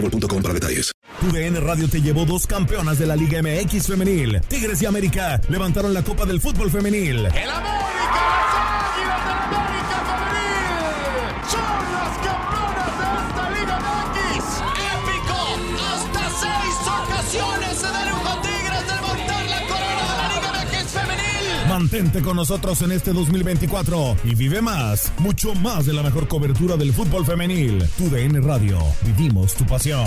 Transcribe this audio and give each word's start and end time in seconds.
boostmobile.com 0.00 0.42
para 0.42 0.54
detalles. 0.54 0.92
Tu 1.20 1.32
DN 1.32 1.60
Radio 1.60 1.88
te 1.88 2.00
llevó 2.00 2.24
dos 2.24 2.46
campeonas 2.46 2.98
de 2.98 3.06
la 3.06 3.16
Liga 3.16 3.40
MX 3.42 3.86
femenil. 3.86 4.40
Tigres 4.48 4.82
y 4.82 4.86
América 4.86 5.40
levantaron 5.48 5.94
la 5.94 6.02
Copa 6.02 6.26
del 6.26 6.40
Fútbol 6.40 6.70
femenil. 6.70 7.26
¡El 7.26 7.50
América! 7.50 7.85
Mantente 21.78 22.22
con 22.22 22.36
nosotros 22.36 22.80
en 22.80 22.90
este 22.90 23.12
2024 23.12 24.16
y 24.24 24.34
vive 24.34 24.62
más, 24.62 25.12
mucho 25.18 25.54
más 25.54 25.84
de 25.84 25.92
la 25.92 26.02
mejor 26.02 26.26
cobertura 26.26 26.74
del 26.78 26.90
fútbol 26.90 27.26
femenil. 27.26 27.84
Tu 27.98 28.08
DN 28.08 28.40
Radio, 28.40 28.78
vivimos 29.04 29.52
tu 29.52 29.66
pasión. 29.66 30.06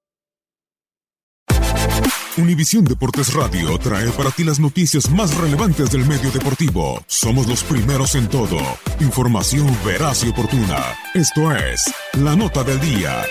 Univisión 2.37 2.85
Deportes 2.85 3.33
Radio 3.33 3.77
trae 3.77 4.09
para 4.11 4.31
ti 4.31 4.43
las 4.43 4.59
noticias 4.59 5.09
más 5.11 5.35
relevantes 5.35 5.91
del 5.91 6.05
medio 6.05 6.31
deportivo. 6.31 7.03
Somos 7.05 7.47
los 7.47 7.63
primeros 7.63 8.15
en 8.15 8.27
todo. 8.29 8.57
Información 8.99 9.67
veraz 9.85 10.23
y 10.23 10.29
oportuna. 10.29 10.77
Esto 11.13 11.55
es 11.55 11.93
La 12.13 12.35
Nota 12.35 12.63
del 12.63 12.79
Día. 12.79 13.23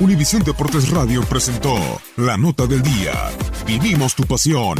Univisión 0.00 0.42
Deportes 0.42 0.88
Radio 0.90 1.22
presentó 1.22 1.76
La 2.16 2.36
Nota 2.36 2.66
del 2.66 2.82
Día. 2.82 3.12
Vivimos 3.66 4.14
tu 4.14 4.24
pasión. 4.24 4.78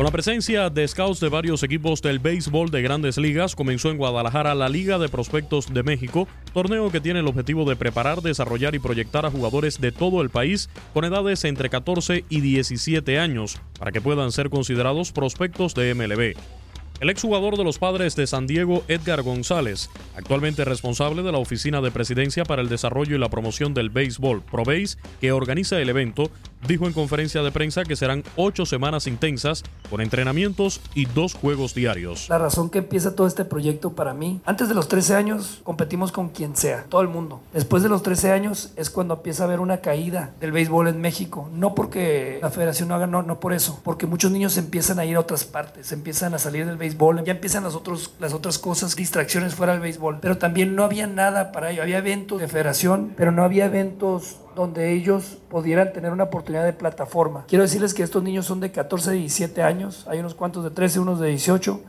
Con 0.00 0.06
la 0.06 0.12
presencia 0.12 0.70
de 0.70 0.88
scouts 0.88 1.20
de 1.20 1.28
varios 1.28 1.62
equipos 1.62 2.00
del 2.00 2.20
béisbol 2.20 2.70
de 2.70 2.80
grandes 2.80 3.18
ligas, 3.18 3.54
comenzó 3.54 3.90
en 3.90 3.98
Guadalajara 3.98 4.54
la 4.54 4.70
Liga 4.70 4.98
de 4.98 5.10
Prospectos 5.10 5.74
de 5.74 5.82
México, 5.82 6.26
torneo 6.54 6.90
que 6.90 7.02
tiene 7.02 7.20
el 7.20 7.26
objetivo 7.26 7.68
de 7.68 7.76
preparar, 7.76 8.22
desarrollar 8.22 8.74
y 8.74 8.78
proyectar 8.78 9.26
a 9.26 9.30
jugadores 9.30 9.78
de 9.78 9.92
todo 9.92 10.22
el 10.22 10.30
país 10.30 10.70
con 10.94 11.04
edades 11.04 11.44
entre 11.44 11.68
14 11.68 12.24
y 12.30 12.40
17 12.40 13.18
años, 13.18 13.60
para 13.78 13.92
que 13.92 14.00
puedan 14.00 14.32
ser 14.32 14.48
considerados 14.48 15.12
prospectos 15.12 15.74
de 15.74 15.94
MLB. 15.94 16.34
El 17.00 17.08
exjugador 17.08 17.56
de 17.56 17.64
los 17.64 17.78
padres 17.78 18.14
de 18.14 18.26
San 18.26 18.46
Diego, 18.46 18.84
Edgar 18.86 19.22
González, 19.22 19.88
actualmente 20.16 20.66
responsable 20.66 21.22
de 21.22 21.32
la 21.32 21.38
Oficina 21.38 21.80
de 21.80 21.90
Presidencia 21.90 22.44
para 22.44 22.60
el 22.60 22.68
Desarrollo 22.68 23.16
y 23.16 23.18
la 23.18 23.30
Promoción 23.30 23.72
del 23.72 23.88
Béisbol, 23.88 24.42
ProBase, 24.42 24.98
que 25.18 25.32
organiza 25.32 25.80
el 25.80 25.88
evento, 25.88 26.30
dijo 26.66 26.86
en 26.86 26.92
conferencia 26.92 27.42
de 27.42 27.52
prensa 27.52 27.84
que 27.84 27.96
serán 27.96 28.24
ocho 28.36 28.66
semanas 28.66 29.06
intensas 29.06 29.62
con 29.88 30.00
entrenamientos 30.00 30.80
y 30.94 31.06
dos 31.06 31.34
juegos 31.34 31.74
diarios. 31.74 32.28
La 32.28 32.38
razón 32.38 32.70
que 32.70 32.78
empieza 32.78 33.14
todo 33.14 33.26
este 33.26 33.44
proyecto 33.44 33.92
para 33.92 34.14
mí, 34.14 34.40
antes 34.44 34.68
de 34.68 34.74
los 34.74 34.88
13 34.88 35.14
años 35.14 35.60
competimos 35.62 36.12
con 36.12 36.28
quien 36.28 36.56
sea, 36.56 36.84
todo 36.88 37.00
el 37.00 37.08
mundo. 37.08 37.40
Después 37.52 37.82
de 37.82 37.88
los 37.88 38.02
13 38.02 38.32
años 38.32 38.72
es 38.76 38.90
cuando 38.90 39.14
empieza 39.14 39.44
a 39.44 39.46
haber 39.46 39.60
una 39.60 39.78
caída 39.78 40.34
del 40.40 40.52
béisbol 40.52 40.88
en 40.88 41.00
México. 41.00 41.48
No 41.52 41.74
porque 41.74 42.38
la 42.42 42.50
federación 42.50 42.88
no 42.88 42.94
haga, 42.94 43.06
no, 43.06 43.22
no 43.22 43.40
por 43.40 43.52
eso, 43.52 43.80
porque 43.82 44.06
muchos 44.06 44.30
niños 44.30 44.56
empiezan 44.56 44.98
a 44.98 45.04
ir 45.04 45.16
a 45.16 45.20
otras 45.20 45.44
partes, 45.44 45.92
empiezan 45.92 46.34
a 46.34 46.38
salir 46.38 46.66
del 46.66 46.76
béisbol, 46.76 47.24
ya 47.24 47.32
empiezan 47.32 47.64
las, 47.64 47.76
las 48.18 48.34
otras 48.34 48.58
cosas, 48.58 48.96
distracciones 48.96 49.54
fuera 49.54 49.72
del 49.72 49.82
béisbol. 49.82 50.18
Pero 50.20 50.38
también 50.38 50.74
no 50.74 50.84
había 50.84 51.06
nada 51.06 51.52
para 51.52 51.70
ello. 51.70 51.82
Había 51.82 51.98
eventos 51.98 52.40
de 52.40 52.48
federación, 52.48 53.14
pero 53.16 53.32
no 53.32 53.44
había 53.44 53.66
eventos 53.66 54.36
donde 54.54 54.92
ellos 54.92 55.38
pudieran 55.48 55.92
tener 55.92 56.12
una 56.12 56.24
oportunidad 56.24 56.64
de 56.64 56.72
plataforma. 56.72 57.44
Quiero 57.46 57.64
decirles 57.64 57.94
que 57.94 58.02
estos 58.02 58.22
niños 58.22 58.46
son 58.46 58.60
de 58.60 58.70
14 58.72 59.10
a 59.10 59.12
17 59.12 59.62
años, 59.62 60.06
hay 60.08 60.18
unos 60.18 60.34
cuantos 60.34 60.64
de 60.64 60.70
13, 60.70 61.00
unos 61.00 61.20
de 61.20 61.28
18 61.28 61.80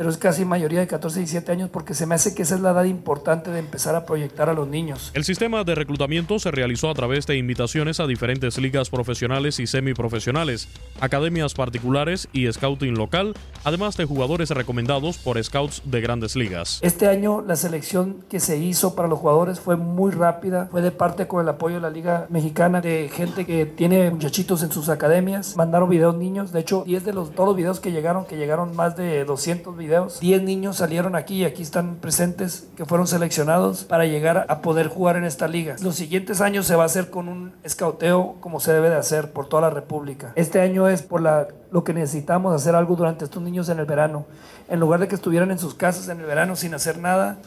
pero 0.00 0.08
es 0.08 0.16
casi 0.16 0.46
mayoría 0.46 0.80
de 0.80 0.86
14 0.86 1.18
y 1.18 1.24
17 1.24 1.52
años 1.52 1.68
porque 1.68 1.92
se 1.92 2.06
me 2.06 2.14
hace 2.14 2.34
que 2.34 2.40
esa 2.40 2.54
es 2.54 2.62
la 2.62 2.70
edad 2.70 2.84
importante 2.84 3.50
de 3.50 3.58
empezar 3.58 3.94
a 3.94 4.06
proyectar 4.06 4.48
a 4.48 4.54
los 4.54 4.66
niños. 4.66 5.10
El 5.12 5.24
sistema 5.24 5.62
de 5.62 5.74
reclutamiento 5.74 6.38
se 6.38 6.50
realizó 6.50 6.88
a 6.88 6.94
través 6.94 7.26
de 7.26 7.36
invitaciones 7.36 8.00
a 8.00 8.06
diferentes 8.06 8.56
ligas 8.56 8.88
profesionales 8.88 9.60
y 9.60 9.66
semiprofesionales, 9.66 10.68
academias 11.02 11.52
particulares 11.52 12.28
y 12.32 12.50
scouting 12.50 12.94
local, 12.94 13.34
además 13.62 13.98
de 13.98 14.06
jugadores 14.06 14.48
recomendados 14.48 15.18
por 15.18 15.44
scouts 15.44 15.82
de 15.84 16.00
grandes 16.00 16.34
ligas. 16.34 16.78
Este 16.80 17.06
año 17.06 17.44
la 17.46 17.56
selección 17.56 18.24
que 18.30 18.40
se 18.40 18.56
hizo 18.56 18.94
para 18.94 19.06
los 19.06 19.18
jugadores 19.18 19.60
fue 19.60 19.76
muy 19.76 20.12
rápida, 20.12 20.68
fue 20.70 20.80
de 20.80 20.92
parte 20.92 21.26
con 21.26 21.42
el 21.42 21.48
apoyo 21.50 21.74
de 21.74 21.82
la 21.82 21.90
Liga 21.90 22.26
Mexicana, 22.30 22.80
de 22.80 23.10
gente 23.12 23.44
que 23.44 23.66
tiene 23.66 24.10
muchachitos 24.10 24.62
en 24.62 24.72
sus 24.72 24.88
academias, 24.88 25.58
mandaron 25.58 25.90
videos 25.90 26.16
niños, 26.16 26.52
de 26.52 26.60
hecho 26.60 26.84
10 26.86 27.04
de 27.04 27.12
los 27.12 27.32
todos 27.32 27.50
los 27.50 27.56
videos 27.58 27.80
que 27.80 27.92
llegaron, 27.92 28.24
que 28.24 28.38
llegaron 28.38 28.74
más 28.74 28.96
de 28.96 29.26
200 29.26 29.76
videos 29.76 29.89
10 30.20 30.42
niños 30.42 30.76
salieron 30.76 31.16
aquí 31.16 31.36
y 31.36 31.44
aquí 31.44 31.62
están 31.62 31.96
presentes 31.96 32.68
que 32.76 32.84
fueron 32.84 33.06
seleccionados 33.06 33.84
para 33.84 34.06
llegar 34.06 34.46
a 34.48 34.60
poder 34.62 34.88
jugar 34.88 35.16
en 35.16 35.24
esta 35.24 35.48
liga. 35.48 35.76
Los 35.82 35.96
siguientes 35.96 36.40
años 36.40 36.66
se 36.66 36.76
va 36.76 36.84
a 36.84 36.86
hacer 36.86 37.10
con 37.10 37.28
un 37.28 37.52
escauteo 37.62 38.36
como 38.40 38.60
se 38.60 38.72
debe 38.72 38.90
de 38.90 38.96
hacer 38.96 39.32
por 39.32 39.48
toda 39.48 39.62
la 39.62 39.70
República. 39.70 40.32
Este 40.36 40.60
año 40.60 40.88
es 40.88 41.02
por 41.02 41.20
la, 41.20 41.48
lo 41.70 41.84
que 41.84 41.92
necesitamos 41.92 42.54
hacer 42.54 42.74
algo 42.74 42.96
durante 42.96 43.24
estos 43.24 43.42
niños 43.42 43.68
en 43.68 43.78
el 43.78 43.86
verano. 43.86 44.26
En 44.68 44.80
lugar 44.80 45.00
de 45.00 45.08
que 45.08 45.16
estuvieran 45.16 45.50
en 45.50 45.58
sus 45.58 45.74
casas 45.74 46.08
en 46.08 46.20
el 46.20 46.26
verano 46.26 46.56
sin 46.56 46.74
hacer 46.74 46.98
nada, 46.98 47.38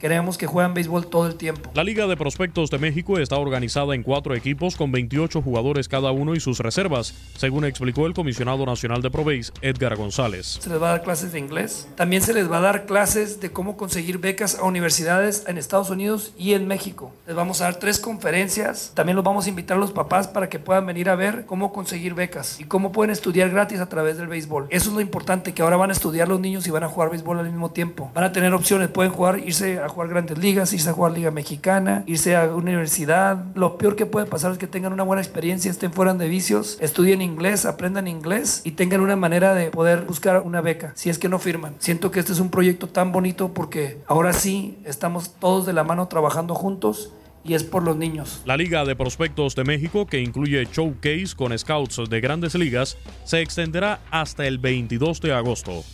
Queremos 0.00 0.38
que 0.38 0.46
jueguen 0.46 0.72
béisbol 0.72 1.08
todo 1.08 1.26
el 1.26 1.34
tiempo. 1.34 1.70
La 1.74 1.84
Liga 1.84 2.06
de 2.06 2.16
Prospectos 2.16 2.70
de 2.70 2.78
México 2.78 3.18
está 3.18 3.36
organizada 3.36 3.94
en 3.94 4.02
cuatro 4.02 4.34
equipos 4.34 4.74
con 4.74 4.90
28 4.90 5.42
jugadores 5.42 5.88
cada 5.88 6.10
uno 6.10 6.34
y 6.34 6.40
sus 6.40 6.58
reservas, 6.58 7.12
según 7.36 7.66
explicó 7.66 8.06
el 8.06 8.14
comisionado 8.14 8.64
nacional 8.64 9.02
de 9.02 9.10
ProBase, 9.10 9.52
Edgar 9.60 9.96
González. 9.96 10.58
Se 10.58 10.70
les 10.70 10.80
va 10.80 10.88
a 10.88 10.92
dar 10.92 11.02
clases 11.02 11.32
de 11.32 11.38
inglés. 11.38 11.86
También 11.96 12.22
se 12.22 12.32
les 12.32 12.50
va 12.50 12.56
a 12.56 12.62
dar 12.62 12.86
clases 12.86 13.42
de 13.42 13.52
cómo 13.52 13.76
conseguir 13.76 14.16
becas 14.16 14.58
a 14.58 14.64
universidades 14.64 15.44
en 15.46 15.58
Estados 15.58 15.90
Unidos 15.90 16.32
y 16.38 16.54
en 16.54 16.66
México. 16.66 17.12
Les 17.26 17.36
vamos 17.36 17.60
a 17.60 17.64
dar 17.64 17.74
tres 17.74 17.98
conferencias. 17.98 18.92
También 18.94 19.16
los 19.16 19.24
vamos 19.24 19.44
a 19.44 19.50
invitar 19.50 19.76
a 19.76 19.80
los 19.80 19.92
papás 19.92 20.28
para 20.28 20.48
que 20.48 20.58
puedan 20.58 20.86
venir 20.86 21.10
a 21.10 21.14
ver 21.14 21.44
cómo 21.44 21.74
conseguir 21.74 22.14
becas 22.14 22.58
y 22.58 22.64
cómo 22.64 22.90
pueden 22.90 23.10
estudiar 23.10 23.50
gratis 23.50 23.80
a 23.80 23.90
través 23.90 24.16
del 24.16 24.28
béisbol. 24.28 24.66
Eso 24.70 24.88
es 24.88 24.94
lo 24.94 25.02
importante, 25.02 25.52
que 25.52 25.60
ahora 25.60 25.76
van 25.76 25.90
a 25.90 25.92
estudiar 25.92 26.26
los 26.26 26.40
niños 26.40 26.66
y 26.66 26.70
van 26.70 26.84
a 26.84 26.88
jugar 26.88 27.10
béisbol 27.10 27.38
al 27.38 27.50
mismo 27.50 27.70
tiempo. 27.70 28.10
Van 28.14 28.24
a 28.24 28.32
tener 28.32 28.54
opciones, 28.54 28.88
pueden 28.88 29.12
jugar, 29.12 29.40
irse 29.40 29.78
a 29.78 29.89
jugar 29.90 30.08
grandes 30.08 30.38
ligas, 30.38 30.72
irse 30.72 30.90
a 30.90 30.92
jugar 30.92 31.12
Liga 31.12 31.30
Mexicana, 31.30 32.04
irse 32.06 32.36
a 32.36 32.44
una 32.46 32.70
universidad. 32.70 33.44
Lo 33.54 33.78
peor 33.78 33.96
que 33.96 34.06
puede 34.06 34.26
pasar 34.26 34.52
es 34.52 34.58
que 34.58 34.66
tengan 34.66 34.92
una 34.92 35.02
buena 35.02 35.22
experiencia, 35.22 35.70
estén 35.70 35.92
fuera 35.92 36.14
de 36.14 36.28
vicios, 36.28 36.78
estudien 36.80 37.22
inglés, 37.22 37.66
aprendan 37.66 38.08
inglés 38.08 38.62
y 38.64 38.72
tengan 38.72 39.00
una 39.00 39.16
manera 39.16 39.54
de 39.54 39.70
poder 39.70 40.02
buscar 40.02 40.42
una 40.42 40.60
beca, 40.60 40.92
si 40.96 41.10
es 41.10 41.18
que 41.18 41.28
no 41.28 41.38
firman. 41.38 41.74
Siento 41.78 42.10
que 42.10 42.20
este 42.20 42.32
es 42.32 42.40
un 42.40 42.50
proyecto 42.50 42.88
tan 42.88 43.12
bonito 43.12 43.52
porque 43.54 43.98
ahora 44.06 44.32
sí 44.32 44.78
estamos 44.84 45.34
todos 45.38 45.66
de 45.66 45.72
la 45.72 45.84
mano 45.84 46.08
trabajando 46.08 46.54
juntos 46.54 47.12
y 47.44 47.54
es 47.54 47.64
por 47.64 47.82
los 47.82 47.96
niños. 47.96 48.42
La 48.44 48.56
Liga 48.56 48.84
de 48.84 48.96
Prospectos 48.96 49.54
de 49.54 49.64
México, 49.64 50.06
que 50.06 50.20
incluye 50.20 50.66
showcase 50.70 51.34
con 51.36 51.56
scouts 51.56 52.08
de 52.08 52.20
grandes 52.20 52.54
ligas, 52.54 52.98
se 53.24 53.40
extenderá 53.40 54.00
hasta 54.10 54.46
el 54.46 54.58
22 54.58 55.20
de 55.20 55.32
agosto. 55.32 55.84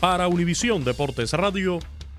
Para 0.00 0.28
Univisión 0.28 0.84
Deportes 0.84 1.32
Radio, 1.32 1.78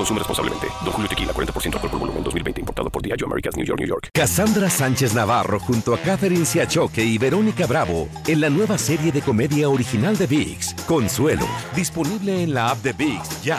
Consume 0.00 0.18
responsablemente. 0.18 0.66
Don 0.82 0.92
Julio 0.92 1.08
Tequila, 1.10 1.34
40% 1.34 1.74
alcohol 1.74 1.90
por 1.90 2.00
volumen, 2.00 2.24
2020. 2.24 2.60
Importado 2.62 2.88
por 2.88 3.02
Diageo 3.02 3.26
Americas, 3.26 3.54
New 3.54 3.66
York, 3.66 3.80
New 3.80 3.88
York. 3.88 4.08
Cassandra 4.14 4.70
Sánchez 4.70 5.12
Navarro 5.12 5.60
junto 5.60 5.92
a 5.92 5.98
Catherine 5.98 6.46
Siachoque 6.46 7.04
y 7.04 7.18
Verónica 7.18 7.66
Bravo 7.66 8.08
en 8.26 8.40
la 8.40 8.48
nueva 8.48 8.78
serie 8.78 9.12
de 9.12 9.20
comedia 9.20 9.68
original 9.68 10.16
de 10.16 10.26
VIX, 10.26 10.74
Consuelo. 10.86 11.46
Disponible 11.76 12.42
en 12.42 12.54
la 12.54 12.70
app 12.70 12.78
de 12.82 12.94
VIX, 12.94 13.42
ya. 13.42 13.58